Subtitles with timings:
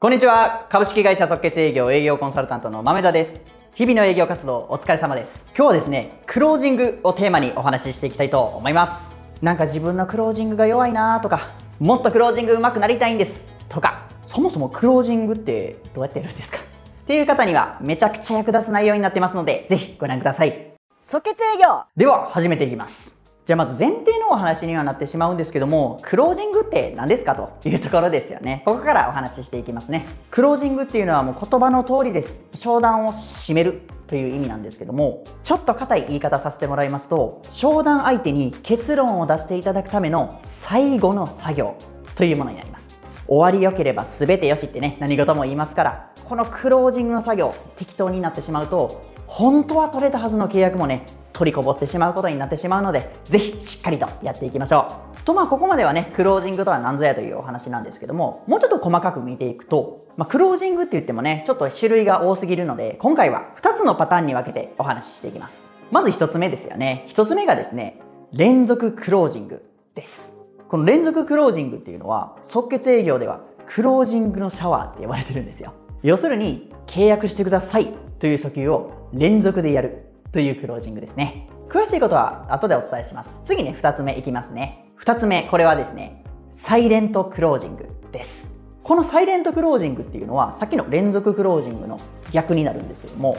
[0.00, 0.68] こんにちは。
[0.68, 3.44] 株式会社即決営業営業コンサルタントの豆田です。
[3.74, 5.44] 日々の営業活動お疲れ様です。
[5.56, 9.18] 今日はですね、クロージングをテーマにお話ししていきたいと思います。
[9.42, 11.50] なんか自分のクロージングが弱いなとか、
[11.80, 16.58] もっとクロージング上手くなりたいんですとか、そもそもクロージングってどうやってやるんですか？
[16.58, 16.62] っ
[17.08, 20.74] ていう方にはめちゃくちゃ役立つ内容になってますので、ぜひご覧ください。
[20.96, 23.17] 即決営業では始めていきます。
[23.48, 28.62] じゃあまず前提のお話にはなってしまうんですけども、クロージングって何ですかというところですよね。
[28.66, 30.04] ここからお話ししていきますね。
[30.30, 32.42] クロージングっていうのはもう言葉の通りです。
[32.54, 41.74] 商談を締めるという意味なんですけども、ちょっと硬い言い方させてもらいますと、商談相手に結論を出していただくための最後の作業
[42.16, 43.00] というものになります。
[43.26, 55.22] 終わり良ければ全てよしってね、何事も言いますから、このクロージングの作業、適当になってしまうと、本当は取れたはずの契約もね、取りこぼしてしまうことになってしまうので、ぜひしっかりとやっていきましょう。
[55.22, 65.72] と、まあ、ここまではね、クロージングとは何ぞやというお話なんですけども、もうちょっと細かく見ていくと、まあ、クロージングって言ってもね、ちょっと種類が多すぎるので、今回は2つのパターンに分けてお話ししていきます。
[65.90, 67.04] まず1つ目ですよね。
[67.08, 68.00] 1つ目がですね、
[68.32, 69.62] 連続クロージング
[69.94, 70.38] です。
[70.68, 75.74] この連続クロージングっていうのは、即決営業ではクロージングのシャワーって呼ばれてるんですよ。
[76.02, 81.48] 要するに、契約してくださいという訴求を連続でやるというクロージングですね。
[81.68, 83.40] 詳しいことは後でお伝えします。
[83.44, 84.86] 次ね、2つ目いきますね。
[85.00, 88.56] 2つ目、これはですね、サイレントクロージングです。
[88.82, 91.98] このサイレントクロージングっていうのは、さっきの連続クロージングの
[92.32, 93.36] 逆になるんですけども、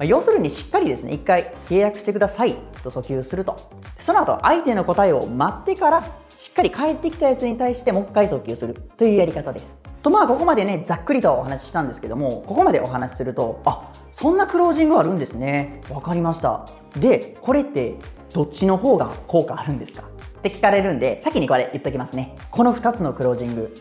[0.00, 3.56] 要するにしっかりですね、一回契約してくださいと訴求すると。
[3.98, 6.04] その後、相手の答えを待ってから、
[6.36, 9.80] しっかり返ってきたやつに対してもう一回訴求するというやり方です。
[10.02, 15.80] とまあここまでねざっくりとお話ししたんですけどもここまでお話しするとあそんなクロージングあるんですね。
[15.90, 16.66] わかりました。
[16.98, 17.94] でこれって
[18.34, 20.02] どっちの方が効果あるんですか？
[20.02, 22.36] って聞かれるんで先にこれ言っときますね。
[22.50, 23.74] この2つのクロージング。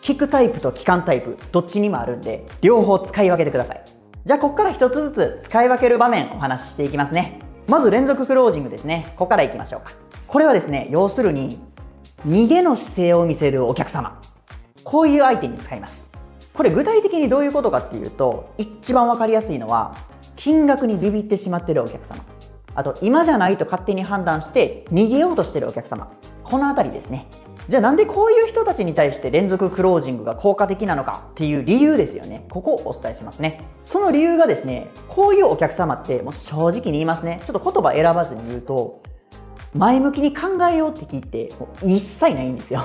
[0.00, 3.82] 聞くタイプと聞かんタイプどっちにもあるんで両方使い分けてください。
[4.24, 7.40] じゃあここから1つずつ使い分ける場面お話ししていきますね。
[7.66, 9.08] まず連続クロージングですね。
[9.16, 9.92] ここからいきましょうか。
[10.28, 11.60] これはですね要するに
[12.26, 14.20] 逃げの姿勢を見せるお客様。
[14.86, 16.12] こういう相手に使います。
[16.54, 19.96] これ具体的にどういうことかっていうと一番分かりやすいのは
[20.36, 22.24] 金額にビビってしまってるお客様。
[22.76, 26.08] あと今じゃないと勝手に判断して逃げようとしてるお客様。
[26.44, 27.26] この辺りですね。
[27.68, 32.46] じゃあなんでこういう人たちに対して連続クロージングが効果的なのかっていう理由ですよね。
[32.52, 33.58] ここをお伝えしますね。
[33.84, 37.42] その理由がですねこういうお客様ってもう正直に言いますね。
[37.44, 39.02] ちょっと言葉選ばずに言うと
[39.74, 42.84] 前向きに考えようって聞いてもう一切ないんですよ。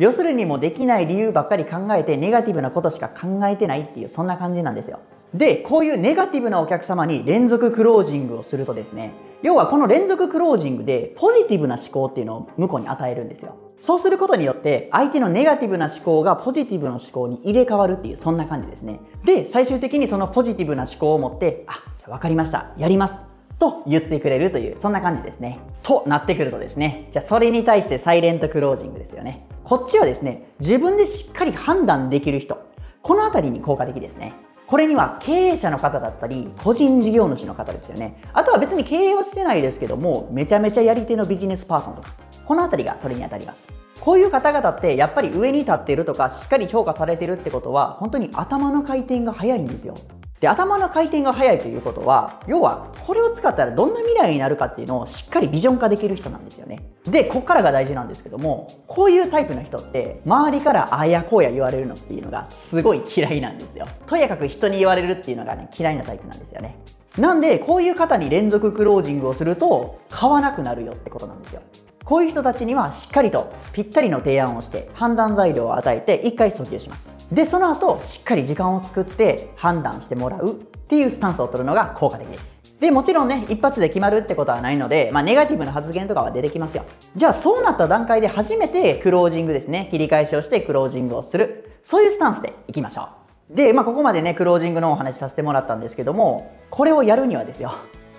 [0.00, 5.00] 要するにもうできない理由ばっかり考えてネガティブなことしか考えてないっていうそんな感じなんですよ。
[5.34, 9.12] でこういうネガティブなお客様に連続クロージングをするとですね
[9.42, 13.56] 要はこの連続クロージングでポジティブな思考っていうのを向こうに与えるんですよ。
[13.82, 19.00] そうすることによって相手のネガティブな思考がポジティブな思考に入れ替わるっていうそんな感じですね。
[19.24, 23.29] で最終的にそのポジティブな思考を持ってあじゃあ分かりましたやります。
[23.60, 25.60] と言ってくれるというそんな感じですね。
[25.82, 29.46] となってくるとですねじゃあそれに対してサイレントクロージングですよね。
[29.62, 32.58] こっちはですね自分でしっかり判断できる人。
[33.02, 34.32] この辺りに効果的ですね。
[34.66, 38.20] これには経営者の方だったり個人事業主の方ですよね。
[38.32, 42.14] あとは別に経営はしてないですけどもめちゃめちゃやり手のビジネスパーソンとか
[42.46, 43.70] この辺りがそれにあたります。
[44.00, 49.94] こういう方々ってやっぱり上に立っているとかしっかり評価されてるってことは本当に頭の回転が速いんですよ。
[50.40, 56.78] で頭の回転が速いということは要はこれを使ったらどんな未来になるかっていうのをしっかりビジョン化できる人なんですよね。
[57.04, 63.86] でこっからが大事なんですけどもこういうタイプの人って周りからあやこうや言われるのっていうのがすごい嫌いなんですよ。
[64.06, 66.78] とにかく人に言われるっていうのがね嫌いなタイプなんですよね。
[67.18, 71.60] なんでこういう方に連続クロージングをすると買わなくなるよってことなんですよ。
[72.04, 77.10] こういう人たちにはしっかりとぴったりの提案をして判断材料を与えて1回訴求します。
[77.30, 82.60] でその後しっかり時間を作って判断してもらうっていうスタンスを取るのが効果的です。
[82.80, 86.84] でもちろんね一発で決まるってことはないので、まあ、ネガティブな発言とかは出てきますよ。
[87.14, 89.88] じゃあそうなった段階で初めてクロージングですね。
[89.90, 91.78] 切り返しをしてクロージングをする。
[91.82, 93.08] そういうスタンスでいきましょ
[93.52, 93.56] う。
[93.56, 97.72] で、まあ、ここまでねクロージングのお話させてもらったんですけどもこれをやるにはですよ。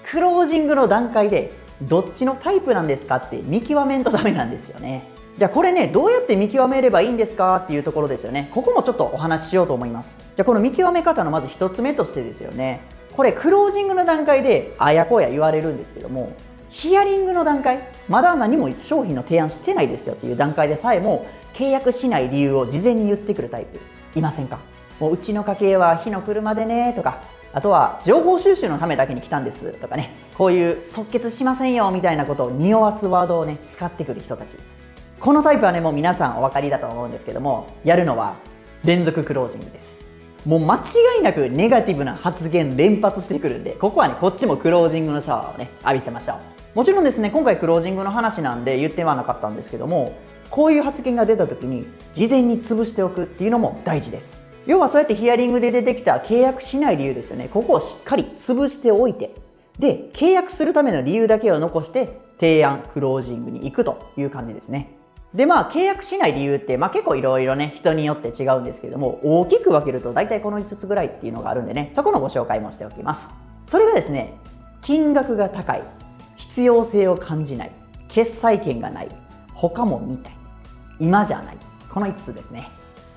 [0.06, 1.52] クロージングの段階で
[1.82, 5.10] どっちのタイプなんですかって見極めんとダメなんですよね。
[5.38, 8.50] じゃあこれねどうやって見極めればいいんですかっていうところですよね。
[8.54, 10.18] ここもちょっとお話ししようと思います。
[10.20, 12.82] じゃあこの見極め方のまず1つ目としてですよね。
[13.16, 16.32] これクロージングの段階であやこうや言われるんですけども
[16.70, 23.80] ヒアリングの段階まだ何も商品の提案してないですよっていう段階でさえも契約しない理由を事前に言ってくるタイプ
[24.18, 24.60] いませんか？
[25.02, 30.14] もううちの家系は火の車でねとかあとは情報収集のためだけに来たんですとかね。
[30.38, 34.78] こういう即決しませんよみたいなことを匂わすワードをね使ってくる人たちです。
[35.20, 38.36] このタイプはねもう皆さんお分かりだと思うんですけどもやるのは
[38.84, 40.02] 連続クロージングです。
[40.46, 46.38] もう間違いなくネガティブな発言連発してくるんでここはねこっちもクロージングのシャワーをね浴びせましょう。
[46.78, 50.16] もちろんですね今回クロージングの話なんで言ってはなかったんですけども
[50.52, 54.51] こういう発言が出た時に事前に潰しておくっていうのも大事です。
[54.66, 57.50] 要はそうやってヒアリングで出てきた契約しない理由ですよね。
[57.52, 59.36] ここをしっかり潰しておいて。
[59.80, 64.96] で契約するための理由だけを残して提案クロージングに行くという感じですね。
[65.34, 73.34] でまあ契約しない理由って、まあ、結構いろいろね人によって違うんですけども大きく分けると大体この5つぐらいっていうのがあるんでねそこのご紹介もしておきます。
[73.66, 74.38] それがですね
[74.82, 75.84] 金額が高い。
[76.38, 77.72] 必要性を感じない。
[78.10, 79.10] 決済権がない。
[79.54, 80.34] 他も見たい。
[81.00, 81.58] 今じゃない。
[81.90, 82.68] この5つですね。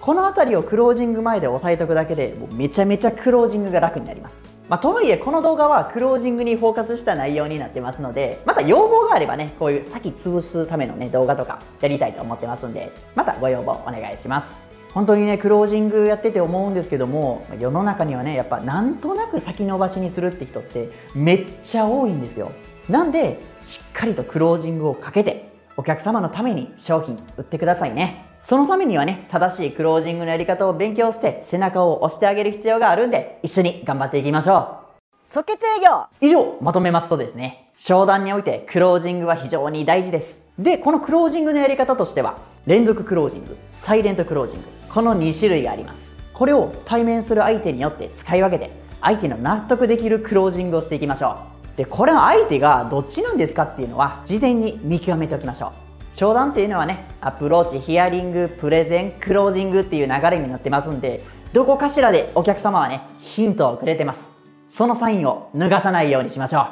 [0.04, 14.58] この辺りをクロージング前で押さえておくだけでもうめちゃめちゃクロージングが楽になります、まあ、とはいえこの動画はクロージングにフォーカスした内容になってますのでまた要望があればねこういう先潰すためのね動画とかやりたいと思ってますんでまたご要望お願いします。
[14.92, 22.52] 本当にねクロージングやってて思うんですけども世の中にはねやっぱなんとなく先延ばしにするって人ってめっちゃ多いんですよ。
[22.90, 25.48] なんでしっかりとクロージングをかけて
[25.78, 28.33] お客様のために商品売ってくださいね。
[28.44, 35.02] そのためにはね、正しいクロージングのやり方を勉強して背中を押してあげる必要があるんで、一緒に頑張っていきましょう。
[35.18, 40.44] 即決営業以上、まとめますとですね、商談においてクロージングは非常に大事です。
[40.58, 42.36] で、このクロージングのやり方としては、
[42.66, 46.18] 連続クロージング、サイレントクロージング、この2種類があります。
[46.34, 51.38] これを対面する相手によって使い分けて、相手の納得できるクロージングをしていきましょ
[51.74, 51.78] う。
[51.78, 55.93] で、これの相手がどっちなんですかっていうのは、事前に見極めておきましょう。
[56.14, 64.32] 商談っていうのはねアプローチヒアリングプレゼンクロージングっていう流れになってますんでどこかしらでお客様はねヒントをくれてます。
[64.68, 66.66] そのサインを脱がさないようにしましょう。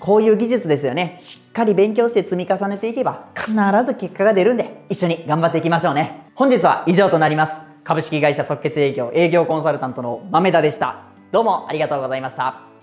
[0.00, 1.16] こういう技術ですよね。
[1.18, 3.52] しっかり勉強して積み重ねていけば必
[3.84, 6.30] ず結果が出るんで一緒に頑張っていきましょうね。
[6.34, 7.66] 本日は以上となります。
[7.82, 11.02] 株式会社即決営業営業コンサルタントの豆田でした。
[11.32, 12.73] どうもありがとうございました。